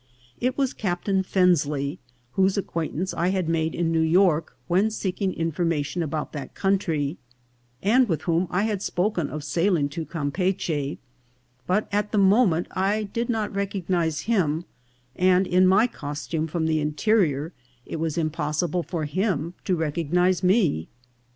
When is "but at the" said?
11.67-12.17